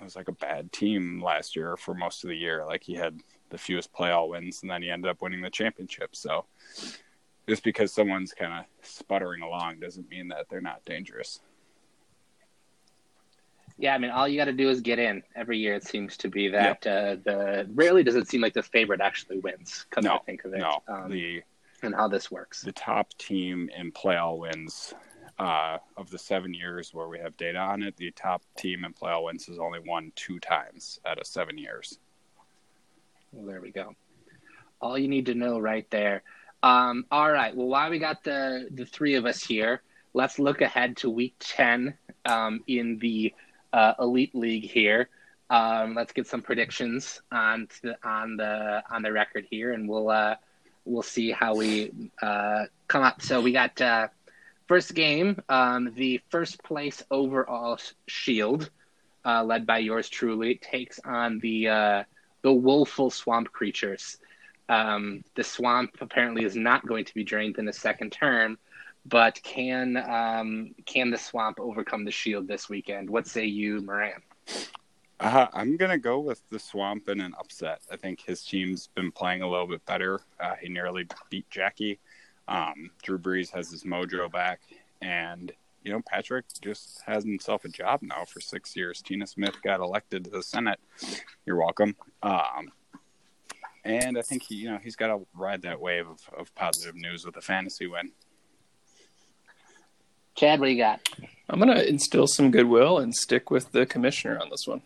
[0.00, 2.64] was like a bad team last year for most of the year.
[2.66, 6.14] Like he had the fewest playoff wins, and then he ended up winning the championship.
[6.14, 6.44] So,
[7.48, 11.40] just because someone's kind of sputtering along doesn't mean that they're not dangerous.
[13.78, 15.22] Yeah, I mean, all you got to do is get in.
[15.36, 16.86] Every year, it seems to be that yep.
[16.86, 19.86] uh, the rarely does it seem like the favorite actually wins.
[19.90, 20.82] Come no, to think of it, no.
[20.88, 21.42] Um, the
[21.82, 22.62] and how this works.
[22.62, 24.94] The top team in playoff wins
[25.38, 28.92] uh, of the seven years where we have data on it, the top team in
[28.92, 31.98] playoff wins has only won two times out of seven years.
[33.32, 33.94] Well, there we go.
[34.80, 36.22] All you need to know right there.
[36.62, 37.54] Um, all right.
[37.54, 39.82] Well, while we got the the three of us here,
[40.14, 43.32] let's look ahead to Week Ten um, in the
[43.72, 45.08] uh, elite league here.
[45.50, 50.10] Um, let's get some predictions on the, on the on the record here, and we'll
[50.10, 50.36] uh,
[50.84, 53.22] we'll see how we uh, come up.
[53.22, 54.08] So we got uh,
[54.66, 58.70] first game, um, the first place overall shield,
[59.24, 62.04] uh, led by yours truly, takes on the uh,
[62.42, 64.18] the woeful swamp creatures.
[64.68, 68.58] Um, the swamp apparently is not going to be drained in the second term,
[69.08, 73.08] but can um, can the swamp overcome the shield this weekend?
[73.08, 74.22] What say you, Moran?
[75.20, 77.80] Uh, I'm gonna go with the swamp in an upset.
[77.90, 80.20] I think his team's been playing a little bit better.
[80.38, 81.98] Uh, he nearly beat Jackie.
[82.46, 84.60] Um, Drew Brees has his mojo back,
[85.00, 85.52] and
[85.84, 89.02] you know Patrick just has himself a job now for six years.
[89.02, 90.80] Tina Smith got elected to the Senate.
[91.46, 91.96] You're welcome.
[92.22, 92.72] Um,
[93.84, 96.94] and I think he, you know, he's got to ride that wave of, of positive
[96.94, 98.12] news with a fantasy win.
[100.38, 101.00] Chad, what do you got?
[101.50, 104.82] I'm going to instill some goodwill and stick with the commissioner on this one.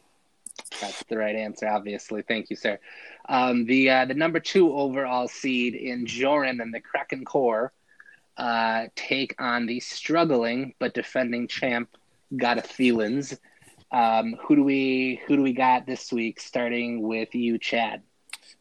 [0.81, 2.23] That's the right answer, obviously.
[2.23, 2.79] Thank you, sir.
[3.29, 7.71] Um, the uh, the number two overall seed in Joran and the Kraken Core
[8.39, 11.91] uh, take on the struggling but defending champ
[12.35, 13.37] Gotta Thielens.
[13.91, 16.41] Um, who do we who do we got this week?
[16.41, 18.03] Starting with you, Chad.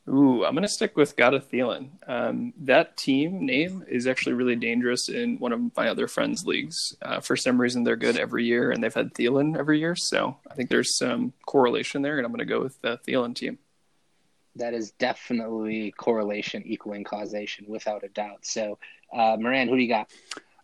[0.10, 1.90] Ooh, I'm going to stick with Gotta Thielen.
[2.08, 6.96] Um, that team name is actually really dangerous in one of my other friends' leagues.
[7.02, 9.96] Uh, for some reason, they're good every year, and they've had Thielen every year.
[9.96, 13.36] So I think there's some correlation there, and I'm going to go with the Thielen
[13.36, 13.60] team.
[14.56, 18.46] That is definitely correlation equaling causation, without a doubt.
[18.46, 18.80] So,
[19.14, 20.10] uh, Moran, who do you got?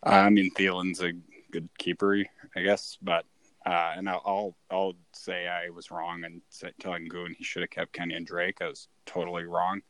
[0.02, 1.12] I mean, Thielen's a
[1.50, 3.24] good keeper, I guess, but
[3.66, 6.42] uh, and I'll, I'll, I'll say I was wrong in
[6.80, 8.58] telling Goon he should have kept Kenny and Drake.
[8.60, 9.82] I was totally wrong.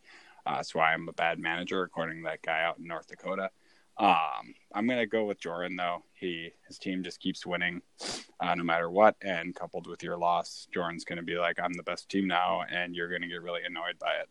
[0.46, 3.50] Uh, that's why I'm a bad manager, according to that guy out in North Dakota.
[3.98, 6.04] Um, I'm gonna go with Jordan though.
[6.14, 7.82] He his team just keeps winning,
[8.38, 9.16] uh, no matter what.
[9.22, 12.94] And coupled with your loss, Jordan's gonna be like, "I'm the best team now," and
[12.94, 14.28] you're gonna get really annoyed by it.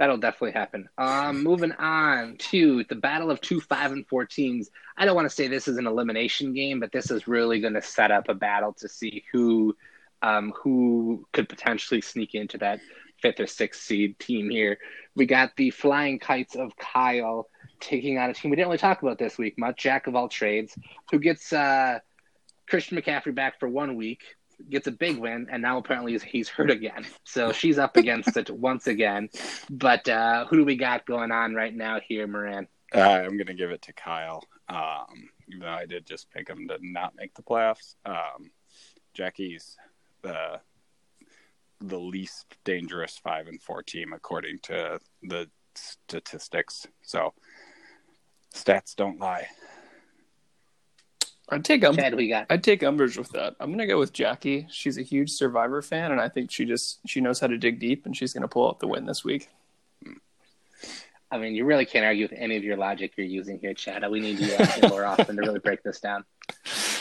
[0.00, 0.88] That'll definitely happen.
[0.96, 4.70] Um, moving on to the battle of two five and four teams.
[4.96, 7.74] I don't want to say this is an elimination game, but this is really going
[7.74, 9.76] to set up a battle to see who
[10.22, 12.80] um, who could potentially sneak into that
[13.20, 14.78] fifth or sixth seed team here.
[15.16, 19.02] We got the Flying Kites of Kyle taking on a team we didn't really talk
[19.02, 20.78] about this week much, Jack of all trades,
[21.10, 21.98] who gets uh,
[22.66, 24.22] Christian McCaffrey back for one week,
[24.68, 27.06] gets a big win, and now apparently he's, he's hurt again.
[27.24, 29.30] So she's up against it once again.
[29.70, 32.68] But uh, who do we got going on right now here, Moran?
[32.94, 34.42] Uh, I'm going to give it to Kyle.
[34.68, 37.94] Um, even though I did just pick him to not make the playoffs.
[38.04, 38.50] Um,
[39.14, 39.76] Jackie's
[40.22, 40.60] the
[41.80, 46.86] the least dangerous five and four team according to the statistics.
[47.02, 47.32] So
[48.54, 49.48] Stats don't lie.
[51.50, 52.46] I'd take um, Chad, we got.
[52.48, 53.56] I'd take umbrage with that.
[53.58, 54.66] I'm gonna go with Jackie.
[54.70, 57.80] She's a huge Survivor fan, and I think she just she knows how to dig
[57.80, 59.48] deep, and she's gonna pull out the win this week.
[61.32, 64.08] I mean, you really can't argue with any of your logic you're using here, Chad.
[64.10, 66.24] We need you uh, more often to really break this down.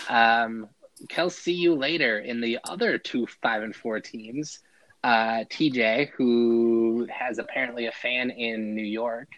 [0.08, 0.70] Um,
[1.08, 4.60] Kel, see you later in the other two five and four teams.
[5.04, 9.30] Uh, TJ, who has apparently a fan in New York,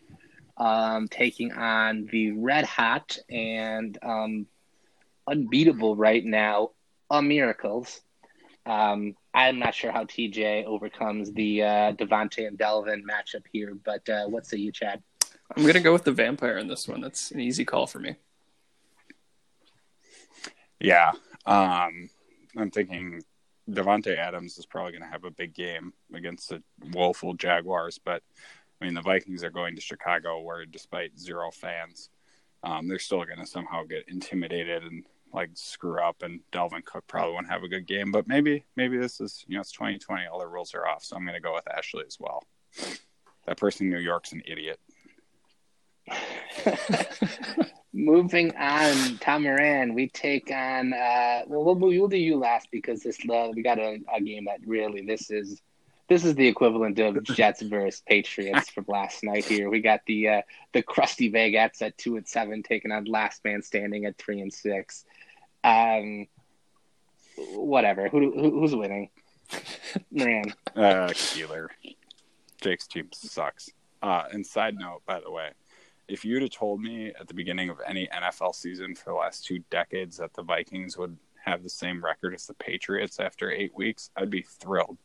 [0.58, 4.47] um, taking on the red hot and um,
[5.27, 6.71] unbeatable right now,
[7.10, 8.01] on Miracles.
[8.65, 14.07] Um, I'm not sure how TJ overcomes the uh, Davante and Dalvin matchup here, but
[14.10, 15.01] uh, what say you, Chad?
[15.55, 17.01] I'm gonna go with the vampire in this one.
[17.01, 18.15] That's an easy call for me.
[20.79, 21.12] Yeah,
[21.45, 22.10] um,
[22.57, 23.21] I'm thinking
[23.69, 28.23] Davante Adams is probably going to have a big game against the woeful Jaguars, but
[28.81, 32.10] I mean, the Vikings are going to Chicago, where despite zero fans,
[32.63, 36.21] um, they're still going to somehow get intimidated and like screw up.
[36.21, 38.12] And Dalvin Cook probably won't have a good game.
[38.12, 41.04] But maybe, maybe this is you know it's 2020, all the rules are off.
[41.04, 42.43] So I'm going to go with Ashley as well.
[43.47, 44.80] That person in New York's an idiot.
[47.93, 50.93] Moving on, Tom Moran, we take on.
[50.93, 54.45] Uh, well, we'll, we'll do you last because this uh, we got a, a game
[54.45, 55.62] that really this is
[56.12, 59.45] this is the equivalent of Jets versus Patriots from last night.
[59.45, 60.41] Here we got the uh,
[60.74, 64.52] the crusty Vegas at two and seven, taking on Last Man Standing at three and
[64.52, 65.06] six.
[65.63, 66.28] Um,
[67.54, 68.10] whatever.
[68.10, 69.10] Who, who who's winning?
[70.12, 71.71] Man, uh, Keeler.
[72.60, 73.69] Jake's team sucks.
[74.02, 75.52] Uh, and side note, by the way,
[76.10, 79.45] if you'd have told me at the beginning of any NFL season for the last
[79.45, 83.71] two decades that the Vikings would have the same record as the Patriots after eight
[83.76, 84.97] weeks, I'd be thrilled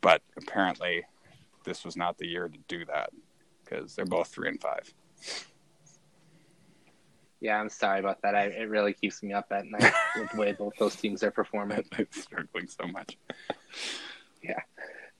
[0.00, 1.04] but apparently
[1.64, 3.10] this was not the year to do that
[3.64, 4.92] because they're both three and five.
[7.40, 8.34] Yeah, I'm sorry about that.
[8.34, 11.30] I, it really keeps me up at night with the way both those teams are
[11.30, 11.84] performing.
[11.96, 13.16] They're struggling so much.
[14.42, 14.60] Yeah.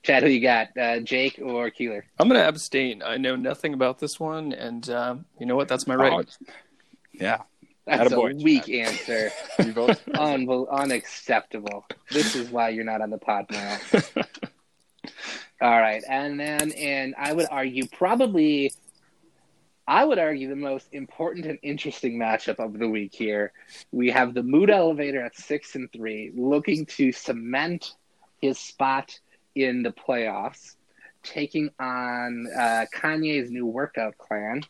[0.03, 2.05] Chad, who you got, uh, Jake or Keeler?
[2.19, 3.03] I'm going to abstain.
[3.03, 5.67] I know nothing about this one, and um, you know what?
[5.67, 6.11] That's my right.
[6.11, 6.45] Oh,
[7.13, 7.41] yeah,
[7.85, 8.87] that's a weak Chad.
[8.87, 9.31] answer.
[10.17, 11.85] Un- unacceptable.
[12.09, 13.77] This is why you're not on the pod now.
[15.61, 18.73] All right, and then and I would argue probably
[19.87, 23.51] I would argue the most important and interesting matchup of the week here.
[23.91, 27.93] We have the mood elevator at six and three, looking to cement
[28.41, 29.19] his spot
[29.53, 30.75] in the playoffs,
[31.23, 34.63] taking on uh, Kanye's new workout clan.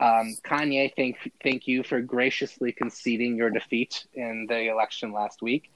[0.00, 5.70] Um, Kanye, thank thank you for graciously conceding your defeat in the election last week.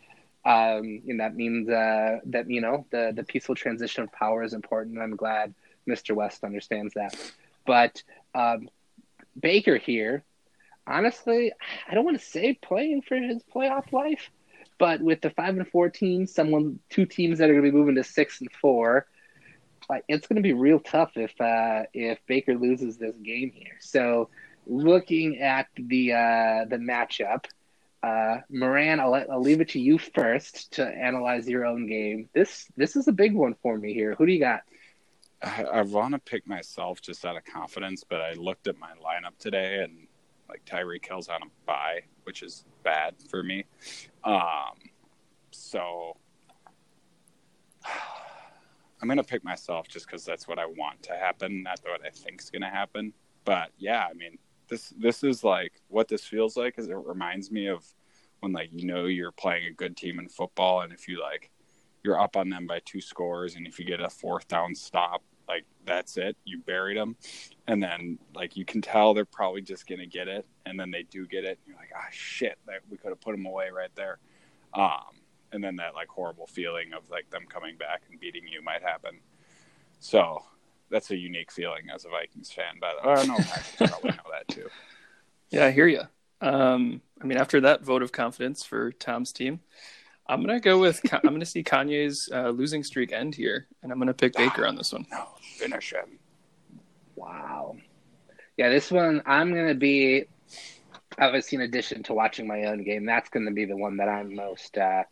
[0.47, 4.53] Um, and that means uh, that you know the the peaceful transition of power is
[4.53, 4.95] important.
[4.95, 5.55] And I'm glad
[5.89, 6.15] Mr.
[6.15, 7.17] West understands that.
[7.67, 8.01] But
[8.33, 8.69] um,
[9.39, 10.23] Baker here,
[10.87, 11.53] honestly,
[11.89, 14.31] I don't want to say playing for his playoff life,
[14.79, 17.77] but with the five and four teams, someone two teams that are going to be
[17.77, 19.07] moving to six and four,
[20.07, 23.79] it's going to be real tough if uh, if Baker loses this game here.
[23.81, 24.29] So
[24.67, 27.47] looking at the uh, the matchup.
[28.07, 32.29] Uh, Moran, I'll, I'll leave it to you first to analyze your own game.
[32.33, 34.15] This this is a big one for me here.
[34.15, 34.61] Who do you got?
[35.43, 38.91] I, I want to pick myself just out of confidence, but I looked at my
[38.93, 40.07] lineup today and
[40.49, 43.65] like Tyreek Hill's on a bye, which is bad for me.
[44.23, 44.79] Um,
[45.51, 46.17] so
[49.03, 52.11] I'm gonna pick myself just because that's what I want to happen, not what I
[52.11, 53.13] think's gonna happen.
[53.45, 54.39] But yeah, I mean,
[54.69, 56.79] this this is like what this feels like.
[56.79, 57.85] Is it reminds me of
[58.47, 61.51] when like you know you're playing a good team in football, and if you like
[62.05, 65.21] you're up on them by two scores, and if you get a fourth down stop,
[65.49, 67.17] like that's it, you buried them,
[67.67, 71.03] and then like you can tell they're probably just gonna get it, and then they
[71.03, 73.91] do get it, you're like, ah, shit, that we could have put them away right
[73.97, 74.19] there.
[74.75, 78.63] Um, and then that like horrible feeling of like them coming back and beating you
[78.63, 79.19] might happen.
[79.99, 80.45] So
[80.89, 82.77] that's a unique feeling as a Vikings fan.
[82.81, 84.69] But I don't know, I probably know that too.
[85.49, 86.03] Yeah, I hear you.
[86.41, 89.61] Um, I mean, after that vote of confidence for Tom's team,
[90.29, 93.99] I'm gonna go with I'm gonna see Kanye's uh, losing streak end here, and I'm
[93.99, 95.07] gonna pick Baker on this one.
[95.11, 96.19] No, finish him.
[97.15, 97.77] Wow.
[98.57, 100.25] Yeah, this one I'm gonna be
[101.19, 104.35] obviously in addition to watching my own game, that's gonna be the one that I'm
[104.35, 105.05] most uh,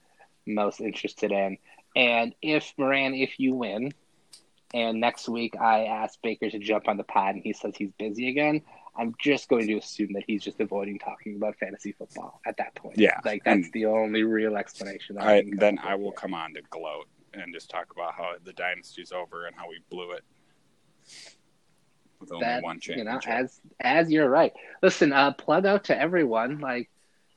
[0.47, 1.59] most interested in.
[1.97, 3.95] And if Moran, if you win,
[4.75, 7.93] and next week I ask Baker to jump on the pod and he says he's
[7.99, 8.63] busy again,
[8.97, 12.75] I'm just going to assume that he's just avoiding talking about fantasy football at that
[12.75, 12.99] point.
[12.99, 15.19] Yeah, like that's the only real explanation.
[15.19, 18.53] I, I then I will come on to gloat and just talk about how the
[18.53, 20.25] dynasty's over and how we blew it
[22.21, 23.25] with only that, one championship.
[23.25, 24.53] You know, as as you're right.
[24.83, 26.59] Listen, uh, plug out to everyone.
[26.59, 26.91] Like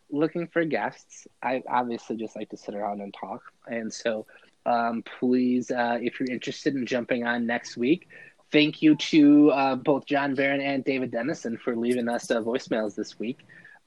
[0.09, 1.27] looking for guests.
[1.41, 3.41] I obviously just like to sit around and talk.
[3.67, 4.25] And so
[4.65, 8.07] um, please, uh, if you're interested in jumping on next week,
[8.51, 12.95] thank you to uh, both John Barron and David Dennison for leaving us uh, voicemails
[12.95, 13.39] this week.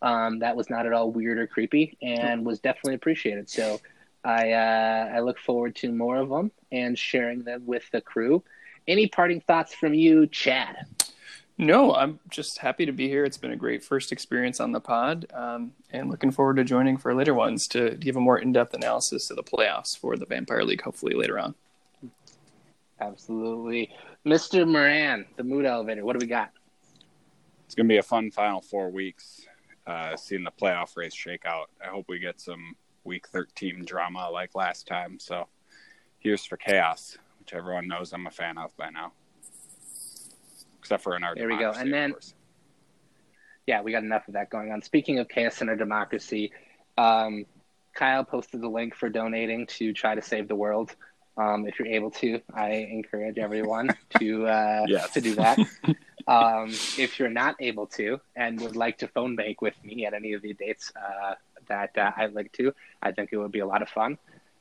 [0.02, 3.50] Um, that was not at all weird or creepy and was definitely appreciated.
[3.50, 3.80] So
[4.24, 8.42] I, uh, I look forward to more of them and sharing them with the crew.
[8.88, 10.86] Any parting thoughts from you, Chad?
[11.58, 13.24] No, I'm just happy to be here.
[13.26, 16.96] It's been a great first experience on the pod, um, and looking forward to joining
[16.96, 20.64] for later ones to give a more in-depth analysis of the playoffs for the Vampire
[20.64, 21.54] League, hopefully later on.
[23.00, 23.90] Absolutely,
[24.26, 24.66] Mr.
[24.66, 26.04] Moran, the mood elevator.
[26.04, 26.50] What do we got?
[27.66, 29.46] It's gonna be a fun final four weeks.
[29.86, 31.70] Uh, seeing the playoff race shake out.
[31.84, 35.18] I hope we get some Week 13 drama like last time.
[35.18, 35.48] So,
[36.18, 39.12] here's for chaos, which everyone knows I'm a fan of by now
[40.90, 42.12] except for in our there we go and then
[43.66, 46.50] yeah we got enough of that going on speaking of chaos in our democracy
[46.98, 47.46] um,
[47.94, 50.96] kyle posted the link for donating to try to save the world
[51.40, 53.88] um, if you're able to i encourage everyone
[54.18, 55.10] to uh, yes.
[55.12, 55.58] to do that.
[56.28, 56.68] Um,
[56.98, 60.34] if you're not able to and would like to phone bank with me at any
[60.34, 61.34] of the dates uh,
[61.66, 62.72] that uh, i'd like to
[63.02, 64.18] i think it would be a lot of fun.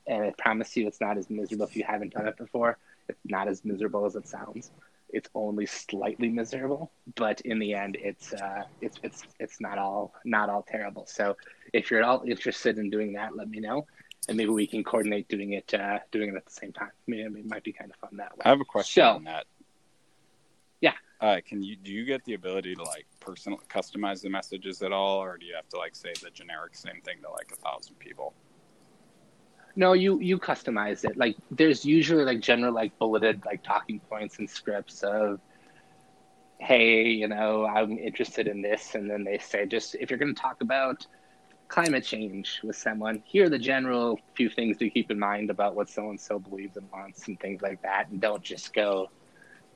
[0.08, 2.78] And i promise you it's not as miserable if you haven't done it before.
[3.10, 4.72] It's not as miserable as it sounds.
[5.10, 10.14] It's only slightly miserable, but in the end, it's uh, it's it's it's not all
[10.24, 11.06] not all terrible.
[11.08, 11.36] So
[11.74, 13.88] if you're at all interested in doing that, let me know,
[14.28, 16.92] and maybe we can coordinate doing it uh, doing it at the same time.
[17.08, 18.44] Maybe it might be kind of fun that way.
[18.46, 19.46] I have a question so, on that.
[20.82, 20.94] Yeah.
[21.22, 24.92] Uh, can you do you get the ability to like personal customize the messages at
[24.92, 27.56] all, or do you have to like say the generic same thing to like a
[27.56, 28.34] thousand people?
[29.76, 31.18] No, you you customize it.
[31.18, 35.40] Like there's usually like general like bulleted like talking points and scripts of
[36.60, 40.36] hey, you know, I'm interested in this and then they say just if you're going
[40.36, 41.08] to talk about
[41.70, 45.76] climate change with someone, here are the general few things to keep in mind about
[45.76, 49.10] what so and so believes and wants and things like that and don't just go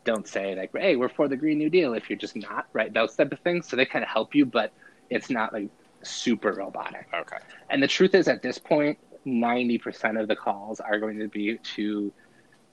[0.04, 2.94] don't say like, "Hey, we're for the Green New Deal" if you're just not, right?
[2.94, 3.68] Those type of things.
[3.70, 4.74] So they kind of help you, but
[5.10, 5.70] it's not like
[6.02, 7.08] super robotic.
[7.14, 7.38] Okay.
[7.70, 11.58] And the truth is, at this point, 90% of the calls are going to be
[11.76, 12.12] to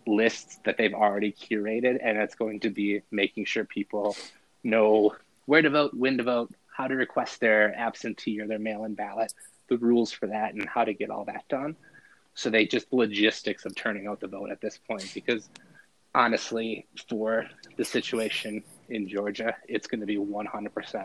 [0.07, 4.16] lists that they've already curated, and it's going to be making sure people
[4.64, 5.14] know
[5.47, 8.95] where to vote, when to vote, how to request their absentee or their mail in
[8.95, 9.35] ballot,
[9.68, 11.76] the rules for that, and how to get all that done.
[12.35, 15.51] So they just logistics of turning out the vote at this point, because
[16.14, 21.05] honestly, for the situation in Georgia, it's going to be 100%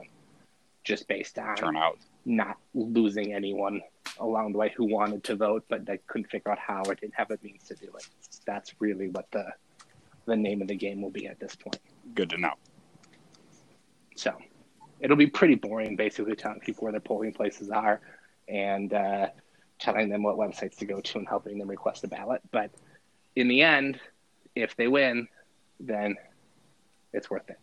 [0.86, 3.82] just based on turnout, not losing anyone
[4.19, 7.15] along the way who wanted to vote, but they couldn't figure out how or didn't
[7.15, 8.07] have the means to do it.
[8.45, 9.45] That's really what the
[10.26, 11.80] the name of the game will be at this point.
[12.13, 12.53] Good to know.
[14.15, 14.34] So
[15.00, 18.02] it'll be pretty boring, basically telling people where their polling places are
[18.48, 19.28] and uh,
[19.80, 22.41] telling them what websites to go to and helping them request a ballot.
[22.52, 22.72] But
[23.36, 24.00] in the end,
[24.56, 25.28] if they win,
[25.80, 26.16] then
[27.14, 27.60] it's worth it.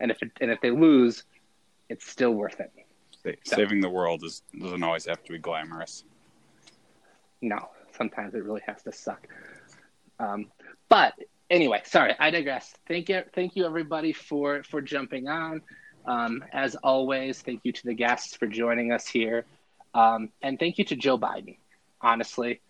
[0.00, 1.24] And if it, and if they lose,
[1.88, 2.70] it's still worth it.
[3.44, 6.04] Saving the world is, doesn't always have to be glamorous.
[7.42, 9.26] No, sometimes it really has to suck.
[10.20, 10.46] Um,
[10.88, 11.14] but
[11.50, 12.74] anyway, sorry, I digress.
[12.86, 15.62] Thank you, thank you everybody for for jumping on.
[16.06, 19.44] Um, as always, thank you to the guests for joining us here,
[19.94, 21.56] um, and thank you to Joe Biden.
[22.00, 22.60] Honestly,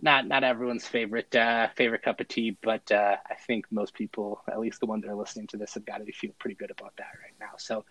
[0.00, 4.42] not not everyone's favorite uh, favorite cup of tea, but uh, I think most people,
[4.50, 6.70] at least the ones that are listening to this, have got to feel pretty good
[6.70, 7.56] about that right now.
[7.56, 7.84] So,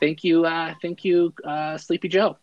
[0.00, 2.36] thank you, uh, thank you, uh, Sleepy Joe.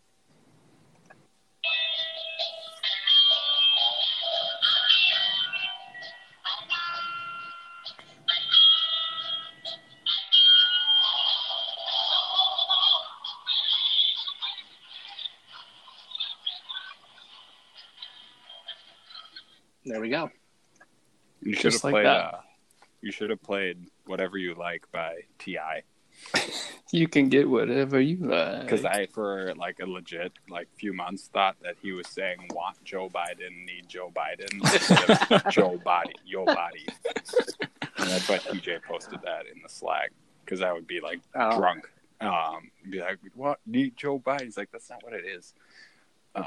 [20.06, 20.32] We go.
[21.41, 22.06] You should have like played.
[22.06, 22.32] uh,
[23.01, 25.58] you should have played "Whatever You Like" by Ti.
[26.91, 28.62] You can get whatever you like.
[28.62, 32.82] Because I, for like a legit like few months, thought that he was saying "Want
[32.86, 34.62] Joe Biden, need Joe Biden,
[35.51, 36.86] Joe body, yo body."
[37.97, 40.12] And that's why TJ posted that in the Slack
[40.45, 41.58] because I would be like Oh.
[41.58, 41.89] drunk,
[42.22, 45.53] um, be like, "What need Joe Biden?" He's like, "That's not what it is."
[46.36, 46.43] Uh,